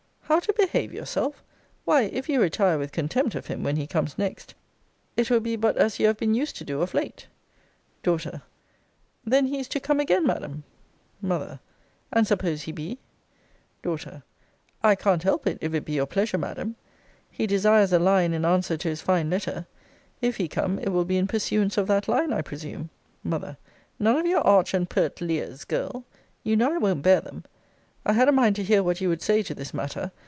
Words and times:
How 0.31 0.39
to 0.39 0.53
behave 0.53 0.93
yourself! 0.93 1.43
Why, 1.83 2.03
if 2.03 2.29
you 2.29 2.39
retire 2.41 2.77
with 2.77 2.93
contempt 2.93 3.35
of 3.35 3.47
him, 3.47 3.63
when 3.63 3.75
he 3.75 3.85
comes 3.85 4.17
next, 4.17 4.55
it 5.17 5.29
will 5.29 5.41
be 5.41 5.57
but 5.57 5.75
as 5.75 5.99
you 5.99 6.07
have 6.07 6.15
been 6.15 6.33
used 6.33 6.55
to 6.55 6.63
do 6.63 6.81
of 6.81 6.93
late. 6.93 7.27
D. 8.01 8.17
Then 9.25 9.47
he 9.47 9.59
is 9.59 9.67
to 9.67 9.81
come 9.81 9.99
again, 9.99 10.25
Madam? 10.25 10.63
M. 11.21 11.59
And 12.13 12.25
suppose 12.25 12.61
he 12.61 12.71
be? 12.71 12.97
D. 13.83 13.97
I 14.81 14.95
can't 14.95 15.21
help 15.23 15.45
it, 15.47 15.57
if 15.59 15.73
it 15.73 15.83
be 15.83 15.93
your 15.95 16.05
pleasure, 16.05 16.37
Madam. 16.37 16.77
He 17.29 17.45
desires 17.45 17.91
a 17.91 17.99
line 17.99 18.31
in 18.31 18.45
answer 18.45 18.77
to 18.77 18.87
his 18.87 19.01
fine 19.01 19.29
letter. 19.29 19.67
If 20.21 20.37
he 20.37 20.47
come, 20.47 20.79
it 20.79 20.93
will 20.93 21.03
be 21.05 21.17
in 21.17 21.27
pursuance 21.27 21.77
of 21.77 21.87
that 21.87 22.07
line, 22.07 22.31
I 22.31 22.41
presume? 22.41 22.89
M. 23.25 23.57
None 23.99 24.15
of 24.15 24.25
your 24.25 24.47
arch 24.47 24.73
and 24.73 24.89
pert 24.89 25.19
leers, 25.19 25.65
girl! 25.65 26.05
You 26.41 26.55
know 26.55 26.73
I 26.73 26.77
won't 26.77 27.01
bear 27.01 27.19
them. 27.19 27.43
I 28.05 28.13
had 28.13 28.29
a 28.29 28.31
mind 28.31 28.55
to 28.55 28.63
hear 28.63 28.81
what 28.81 29.01
you 29.01 29.09
would 29.09 29.21
say 29.21 29.43
to 29.43 29.53
this 29.53 29.73
matter. 29.73 30.11